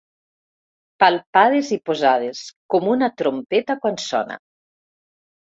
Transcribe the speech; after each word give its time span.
Palpades 1.03 1.69
i 1.75 1.77
posades, 1.89 2.41
com 2.75 2.89
una 2.97 3.13
trompeta 3.23 3.79
quan 3.85 4.01
sona. 4.07 4.39